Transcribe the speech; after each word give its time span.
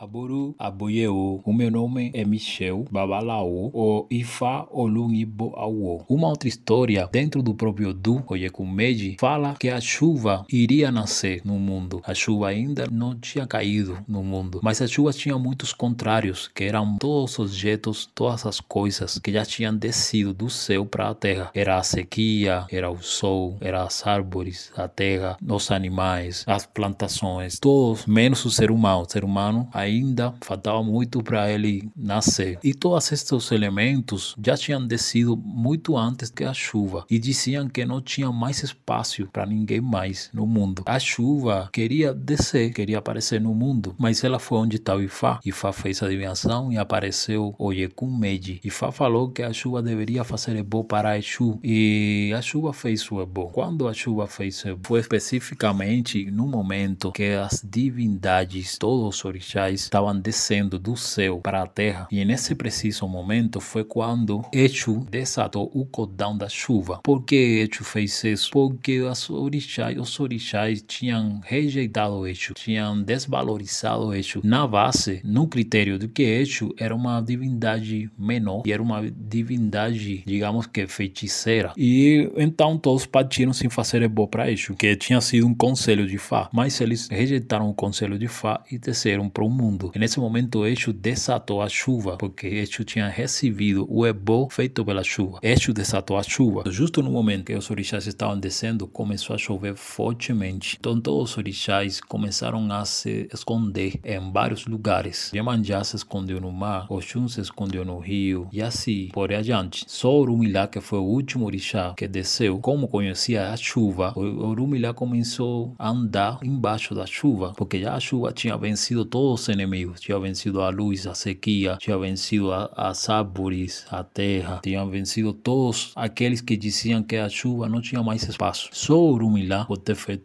Aboru 0.00 0.54
Aboyeo, 0.58 1.42
o 1.44 1.52
meu 1.52 1.70
nome 1.70 2.10
é 2.14 2.24
Michel 2.24 2.86
Babalao, 2.90 3.70
o 3.70 4.06
Ifa 4.10 4.66
Olungibo 4.70 5.52
Awo. 5.54 6.06
Uma 6.08 6.28
outra 6.28 6.48
história 6.48 7.06
dentro 7.12 7.42
do 7.42 7.52
próprio 7.52 7.92
Du 7.92 8.24
Oyekumeji 8.26 9.18
fala 9.20 9.54
que 9.60 9.68
a 9.68 9.78
chuva 9.78 10.46
iria 10.50 10.90
nascer 10.90 11.42
no 11.44 11.58
mundo. 11.58 12.00
A 12.02 12.14
chuva 12.14 12.48
ainda 12.48 12.86
não 12.90 13.14
tinha 13.14 13.46
caído 13.46 13.98
no 14.08 14.22
mundo, 14.22 14.60
mas 14.62 14.80
a 14.80 14.86
chuva 14.86 15.12
tinha 15.12 15.38
muitos 15.38 15.74
contrários, 15.74 16.48
que 16.48 16.64
eram 16.64 16.96
todos 16.96 17.38
os 17.38 17.50
objetos, 17.50 18.08
todas 18.14 18.46
as 18.46 18.58
coisas 18.58 19.18
que 19.18 19.30
já 19.30 19.44
tinham 19.44 19.76
descido 19.76 20.32
do 20.32 20.48
céu 20.48 20.86
para 20.86 21.10
a 21.10 21.14
terra. 21.14 21.50
Era 21.52 21.76
a 21.76 21.82
sequia, 21.82 22.64
era 22.70 22.90
o 22.90 23.02
sol, 23.02 23.58
era 23.60 23.82
as 23.82 24.06
árvores, 24.06 24.72
a 24.74 24.88
terra, 24.88 25.36
os 25.46 25.70
animais, 25.70 26.42
as 26.46 26.64
plantações, 26.64 27.58
todos 27.60 28.06
menos 28.06 28.42
o 28.46 28.50
ser 28.50 28.70
humano. 28.70 29.02
O 29.02 29.10
ser 29.10 29.24
humano 29.24 29.68
ainda 29.74 29.89
ainda 29.90 30.34
faltava 30.40 30.82
muito 30.82 31.22
para 31.22 31.50
ele 31.50 31.90
nascer. 31.96 32.58
E 32.62 32.72
todos 32.72 33.10
estes 33.12 33.50
elementos 33.50 34.34
já 34.42 34.56
tinham 34.56 34.86
descido 34.86 35.36
muito 35.36 35.96
antes 35.96 36.30
que 36.30 36.44
a 36.44 36.54
chuva 36.54 37.04
e 37.10 37.18
diziam 37.18 37.68
que 37.68 37.84
não 37.84 38.00
tinha 38.00 38.30
mais 38.30 38.62
espaço 38.62 39.26
para 39.32 39.46
ninguém 39.46 39.80
mais 39.80 40.30
no 40.32 40.46
mundo. 40.46 40.82
A 40.86 40.98
chuva 40.98 41.68
queria 41.72 42.12
descer, 42.14 42.72
queria 42.72 42.98
aparecer 42.98 43.40
no 43.40 43.54
mundo, 43.54 43.94
mas 43.98 44.22
ela 44.24 44.38
foi 44.38 44.58
onde 44.58 44.76
está 44.76 44.94
o 44.94 45.02
Ifá. 45.02 45.40
Ifá 45.44 45.72
fez 45.72 46.02
a 46.02 46.06
adivinhação 46.06 46.72
e 46.72 46.78
apareceu 46.78 47.54
o 47.58 47.72
Yekun 47.72 48.16
Meiji. 48.16 48.60
Ifá 48.64 48.92
falou 48.92 49.30
que 49.30 49.42
a 49.42 49.52
chuva 49.52 49.82
deveria 49.82 50.24
fazer 50.24 50.56
ebo 50.56 50.84
para 50.84 51.18
Exu 51.18 51.58
e 51.62 52.32
a 52.36 52.42
chuva 52.42 52.72
fez 52.72 53.10
o 53.10 53.20
ebo. 53.20 53.48
Quando 53.48 53.88
a 53.88 53.94
chuva 53.94 54.26
fez 54.26 54.64
ebo, 54.64 54.80
foi 54.82 55.00
especificamente 55.00 56.30
no 56.30 56.46
momento 56.46 57.12
que 57.12 57.32
as 57.32 57.64
divindades, 57.64 58.78
todos 58.78 59.16
os 59.16 59.24
orixás, 59.24 59.79
estavam 59.82 60.18
descendo 60.18 60.78
do 60.78 60.96
céu 60.96 61.40
para 61.42 61.62
a 61.62 61.66
terra. 61.66 62.08
E 62.10 62.24
nesse 62.24 62.54
preciso 62.54 63.06
momento 63.08 63.60
foi 63.60 63.84
quando 63.84 64.44
Exu 64.52 65.06
desatou 65.10 65.70
o 65.74 65.84
cordão 65.84 66.36
da 66.36 66.48
chuva. 66.48 67.00
Por 67.02 67.22
que 67.24 67.36
Exu 67.36 67.84
fez 67.84 68.22
isso? 68.24 68.50
Porque 68.50 69.02
as 69.08 69.28
orixás, 69.30 69.96
os 69.98 70.18
orixás 70.18 70.82
tinham 70.86 71.40
rejeitado 71.44 72.26
Exu, 72.26 72.54
tinham 72.54 73.02
desvalorizado 73.02 74.14
Exu 74.14 74.40
na 74.44 74.66
base, 74.66 75.20
no 75.24 75.46
critério 75.46 75.98
de 75.98 76.08
que 76.08 76.22
Exu 76.22 76.74
era 76.78 76.94
uma 76.94 77.20
divindade 77.20 78.10
menor 78.18 78.62
e 78.66 78.72
era 78.72 78.82
uma 78.82 79.02
divindade, 79.10 80.22
digamos 80.26 80.66
que 80.66 80.86
feiticeira. 80.86 81.72
E 81.76 82.30
então 82.36 82.76
todos 82.78 83.06
partiram 83.06 83.52
sem 83.52 83.70
fazer 83.70 84.06
bom 84.08 84.26
para 84.26 84.50
Exu, 84.50 84.74
que 84.74 84.94
tinha 84.96 85.20
sido 85.20 85.46
um 85.46 85.54
conselho 85.54 86.06
de 86.06 86.18
Fá. 86.18 86.48
Mas 86.52 86.80
eles 86.80 87.08
rejeitaram 87.08 87.70
o 87.70 87.74
conselho 87.74 88.18
de 88.18 88.28
Fá 88.28 88.62
e 88.70 88.78
desceram 88.78 89.28
para 89.28 89.44
o 89.44 89.50
mundo 89.50 89.69
mundo. 89.70 89.92
E 89.94 89.98
nesse 89.98 90.18
momento, 90.18 90.66
Exu 90.66 90.92
desatou 90.92 91.62
a 91.62 91.68
chuva, 91.68 92.16
porque 92.16 92.46
Exu 92.46 92.84
tinha 92.84 93.08
recebido 93.08 93.86
o 93.88 94.06
ebo 94.06 94.48
feito 94.50 94.84
pela 94.84 95.04
chuva. 95.04 95.38
Exu 95.42 95.72
desatou 95.72 96.16
a 96.16 96.22
chuva. 96.22 96.64
Justo 96.66 97.02
no 97.02 97.10
momento 97.10 97.46
que 97.46 97.54
os 97.54 97.70
orixás 97.70 98.06
estavam 98.06 98.38
descendo, 98.38 98.86
começou 98.86 99.34
a 99.34 99.38
chover 99.38 99.76
fortemente. 99.76 100.76
Então, 100.78 101.00
todos 101.00 101.30
os 101.30 101.38
orixás 101.38 102.00
começaram 102.00 102.70
a 102.72 102.84
se 102.84 103.28
esconder 103.32 104.00
em 104.04 104.32
vários 104.32 104.66
lugares. 104.66 105.30
Iemanjá 105.32 105.84
se 105.84 105.96
escondeu 105.96 106.40
no 106.40 106.52
mar, 106.52 106.86
Oxum 106.90 107.28
se 107.28 107.40
escondeu 107.40 107.84
no 107.84 107.98
rio, 107.98 108.48
e 108.52 108.60
assim 108.60 109.08
por 109.12 109.32
adiante. 109.32 109.84
Só 109.86 110.12
Orumilá, 110.12 110.66
que 110.66 110.80
foi 110.80 110.98
o 110.98 111.04
último 111.04 111.46
orixá 111.46 111.94
que 111.96 112.08
desceu, 112.08 112.58
como 112.58 112.88
conhecia 112.88 113.50
a 113.50 113.56
chuva, 113.56 114.12
Orumilá 114.16 114.92
começou 114.92 115.74
a 115.78 115.90
andar 115.90 116.40
embaixo 116.42 116.94
da 116.94 117.06
chuva, 117.06 117.52
porque 117.56 117.80
já 117.80 117.94
a 117.94 118.00
chuva 118.00 118.32
tinha 118.32 118.56
vencido 118.56 119.04
todos 119.04 119.40
os 119.40 119.46
inimigos. 119.60 120.00
Tinha 120.00 120.18
vencido 120.18 120.60
a 120.62 120.70
luz, 120.70 121.06
a 121.06 121.14
sequia, 121.14 121.76
tinha 121.78 121.98
vencido 121.98 122.52
a, 122.52 122.70
as 122.76 123.08
árvores, 123.08 123.84
a 123.90 124.02
terra, 124.02 124.60
tinha 124.62 124.84
vencido 124.86 125.32
todos 125.32 125.92
aqueles 125.94 126.40
que 126.40 126.56
diziam 126.56 127.02
que 127.02 127.16
a 127.16 127.28
chuva 127.28 127.68
não 127.68 127.80
tinha 127.80 128.02
mais 128.02 128.22
espaço. 128.28 128.68
Só 128.72 128.98
Urumilá, 128.98 129.64
por 129.64 129.78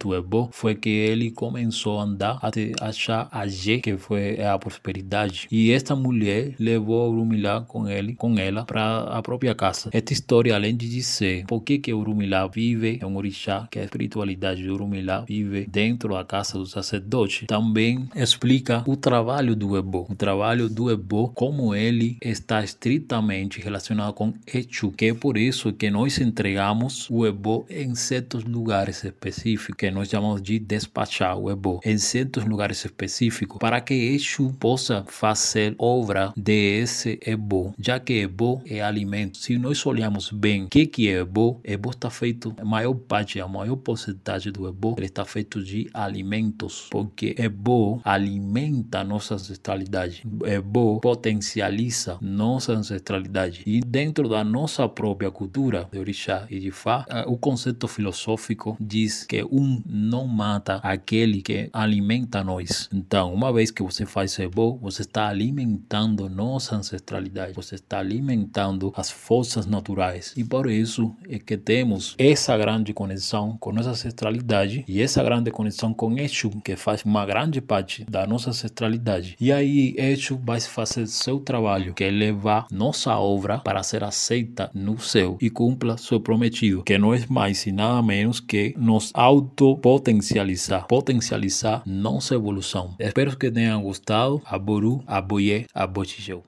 o 0.06 0.16
Ebo, 0.16 0.50
foi 0.51 0.75
que 0.75 0.90
ele 0.90 1.31
começou 1.31 2.00
a 2.00 2.03
andar 2.03 2.40
até 2.41 2.72
achar 2.81 3.28
a 3.31 3.47
G, 3.47 3.79
que 3.79 3.97
foi 3.97 4.41
a 4.41 4.57
prosperidade. 4.57 5.47
E 5.52 5.72
esta 5.72 5.96
mulher 5.96 6.56
levou 6.59 7.12
Urumilá 7.12 7.62
com 7.62 7.88
ele, 7.88 8.16
com 8.16 8.38
ela, 8.38 8.66
para 8.66 9.00
a 9.03 9.22
própria 9.22 9.56
casa. 9.56 9.90
Esta 9.91 10.13
história, 10.13 10.56
além 10.56 10.75
de 10.75 10.90
dizer 10.90 11.46
por 11.46 11.62
que 11.62 11.79
que 11.79 11.94
Urumilá 11.94 12.47
vive, 12.47 13.00
é 13.02 13.06
um 13.06 13.16
orixá, 13.17 13.67
que 13.69 13.79
a 13.79 13.84
espiritualidade 13.84 14.62
de 14.62 14.69
Urumilá 14.69 15.22
vive 15.22 15.66
dentro 15.67 16.13
da 16.13 16.23
casa 16.23 16.57
do 16.57 16.66
sacerdote, 16.66 17.46
também 17.46 18.09
explica 18.16 18.84
o 18.88 18.96
trabalho 18.96 19.25
trabalho 19.25 19.56
do 19.56 19.75
Ebo. 19.75 20.06
O 20.08 20.16
trabalho 20.16 20.69
do 20.69 20.91
Ebo, 20.91 21.30
como 21.30 21.74
ele 21.74 22.16
está 22.22 22.63
estritamente 22.63 23.59
relacionado 23.59 24.13
com 24.13 24.31
Echu, 24.46 24.91
que 24.91 25.06
é 25.06 25.13
por 25.16 25.36
isso 25.36 25.74
que 25.74 25.90
nós 25.90 26.19
entregamos 26.19 27.09
o 27.09 27.25
Ebo 27.25 27.66
em 27.68 27.96
certos 27.96 28.44
lugares 28.44 29.03
específicos, 29.03 29.75
que 29.78 29.90
nós 29.90 30.09
chamamos 30.09 30.44
de 30.44 30.59
despachar 30.59 31.40
o 31.40 31.50
Ebo, 31.50 31.80
em 31.84 31.97
certos 31.97 32.46
lugares 32.46 32.85
específicos, 32.85 33.58
para 33.58 33.81
que 33.81 33.96
Echu 33.96 34.53
possa 34.59 35.03
fazer 35.08 35.74
obra 35.80 36.31
desse 36.38 37.18
Ebo, 37.25 37.74
já 37.80 38.00
que 38.00 38.14
Ebo 38.14 38.62
é 38.64 38.80
alimento. 38.80 39.40
Se 39.40 39.58
nós 39.58 39.84
olharmos 39.88 40.31
bem 40.31 40.66
o 40.66 40.69
que, 40.69 40.85
que 40.85 41.09
é 41.09 41.22
Ebo, 41.22 41.59
Ebo 41.64 41.90
está 41.90 42.12
feito, 42.12 42.53
a 42.59 42.66
maior 42.66 42.94
parte, 42.94 43.41
a 43.41 43.47
maior 43.47 43.78
porcentagem 43.78 44.53
do 44.53 44.68
Ebo, 44.68 44.94
ele 44.97 45.08
está 45.08 45.25
feito 45.25 45.64
de 45.64 45.90
alimentos, 45.96 46.90
porque 46.91 47.34
Ebo 47.40 48.00
alimenta 48.03 49.03
nossa 49.05 49.35
ancestralidade. 49.35 50.23
É 50.43 50.59
bom, 50.59 50.99
potencializa 50.99 52.17
nossa 52.21 52.73
ancestralidade. 52.73 53.63
E 53.66 53.79
dentro 53.79 54.27
da 54.27 54.43
nossa 54.43 54.88
própria 54.89 55.31
cultura 55.31 55.88
de 55.91 55.99
orixá 55.99 56.45
e 56.49 56.59
de 56.59 56.71
fá, 56.71 57.05
o 57.27 57.38
conceito 57.38 57.88
filosófico 57.88 58.77
diz 58.79 59.23
que 59.23 59.43
um 59.43 59.81
não 59.85 60.27
mata 60.27 60.75
aquele 60.83 61.41
que 61.41 61.69
alimenta 61.71 62.43
nós. 62.43 62.89
Então, 62.93 63.33
uma 63.33 63.53
vez 63.53 63.71
que 63.71 63.83
você 63.83 64.05
faz 64.05 64.35
bom, 64.53 64.77
você 64.81 65.01
está 65.01 65.27
alimentando 65.27 66.27
nossa 66.29 66.75
ancestralidade, 66.75 67.53
você 67.53 67.75
está 67.75 67.99
alimentando 67.99 68.91
as 68.95 69.09
forças 69.09 69.66
naturais. 69.66 70.33
E 70.35 70.43
por 70.43 70.69
isso 70.69 71.16
é 71.29 71.39
que 71.39 71.55
temos 71.57 72.16
essa 72.17 72.57
grande 72.57 72.93
conexão 72.93 73.57
com 73.59 73.72
nossa 73.72 73.91
ancestralidade 73.91 74.83
e 74.87 75.01
essa 75.01 75.23
grande 75.23 75.51
conexão 75.51 75.93
com 75.93 76.17
Exu, 76.17 76.49
que 76.63 76.75
faz 76.75 77.03
uma 77.03 77.25
grande 77.25 77.61
parte 77.61 78.03
da 78.09 78.25
nossa 78.25 78.49
ancestralidade 78.49 78.94
e 79.39 79.51
aí 79.51 79.95
Exu 79.97 80.39
vai 80.44 80.59
fazer 80.59 81.07
seu 81.07 81.39
trabalho, 81.39 81.94
que 81.94 82.03
é 82.03 82.11
levar 82.11 82.67
nossa 82.72 83.17
obra 83.17 83.59
para 83.59 83.83
ser 83.83 84.03
aceita 84.03 84.69
no 84.73 85.00
céu 85.00 85.38
e 85.41 85.50
cumpra 85.50 85.97
seu 85.97 86.19
prometido, 86.19 86.83
que 86.83 86.97
não 86.97 87.13
é 87.13 87.23
mais 87.29 87.66
e 87.66 87.72
nada 87.72 88.01
menos 88.01 88.39
que 88.39 88.73
nos 88.78 89.11
autopotencializar, 89.13 90.88
potencializar 90.88 91.84
nossa 91.85 92.35
evolução. 92.35 92.95
Espero 93.00 93.38
que 93.38 93.51
tenham 93.51 93.81
gostado. 93.81 94.41
Aboru, 94.45 95.03
aboye, 95.07 95.66
abochijeu. 95.73 96.44